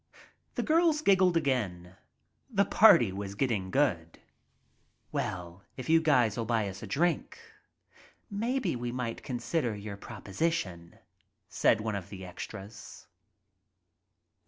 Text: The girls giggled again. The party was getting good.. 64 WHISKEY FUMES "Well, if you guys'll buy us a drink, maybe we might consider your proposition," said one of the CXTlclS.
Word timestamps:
The 0.55 0.63
girls 0.63 1.03
giggled 1.03 1.37
again. 1.37 1.95
The 2.49 2.65
party 2.65 3.11
was 3.11 3.35
getting 3.35 3.69
good.. 3.69 4.15
64 5.11 5.11
WHISKEY 5.11 5.11
FUMES 5.11 5.13
"Well, 5.13 5.63
if 5.77 5.89
you 5.89 6.01
guys'll 6.01 6.43
buy 6.45 6.67
us 6.67 6.81
a 6.81 6.87
drink, 6.87 7.37
maybe 8.27 8.75
we 8.75 8.91
might 8.91 9.21
consider 9.21 9.75
your 9.75 9.97
proposition," 9.97 10.97
said 11.49 11.81
one 11.81 11.93
of 11.95 12.09
the 12.09 12.21
CXTlclS. 12.23 13.05